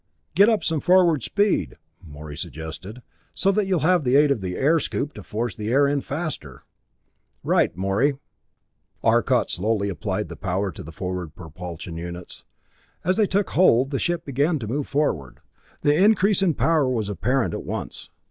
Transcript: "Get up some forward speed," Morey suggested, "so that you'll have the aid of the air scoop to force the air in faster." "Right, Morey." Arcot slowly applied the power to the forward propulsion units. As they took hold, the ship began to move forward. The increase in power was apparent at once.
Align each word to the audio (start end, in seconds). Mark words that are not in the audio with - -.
"Get 0.33 0.49
up 0.49 0.63
some 0.63 0.79
forward 0.79 1.21
speed," 1.21 1.77
Morey 2.03 2.35
suggested, 2.35 3.03
"so 3.35 3.51
that 3.51 3.67
you'll 3.67 3.81
have 3.81 4.03
the 4.03 4.15
aid 4.15 4.31
of 4.31 4.41
the 4.41 4.55
air 4.57 4.79
scoop 4.79 5.13
to 5.13 5.21
force 5.21 5.55
the 5.55 5.69
air 5.71 5.87
in 5.87 6.01
faster." 6.01 6.63
"Right, 7.43 7.77
Morey." 7.77 8.15
Arcot 9.03 9.51
slowly 9.51 9.89
applied 9.89 10.27
the 10.27 10.35
power 10.35 10.71
to 10.71 10.81
the 10.81 10.91
forward 10.91 11.35
propulsion 11.35 11.97
units. 11.97 12.43
As 13.03 13.15
they 13.17 13.27
took 13.27 13.51
hold, 13.51 13.91
the 13.91 13.99
ship 13.99 14.25
began 14.25 14.57
to 14.57 14.67
move 14.67 14.87
forward. 14.87 15.39
The 15.81 15.93
increase 15.93 16.41
in 16.41 16.55
power 16.55 16.89
was 16.89 17.07
apparent 17.07 17.53
at 17.53 17.61
once. 17.63 18.09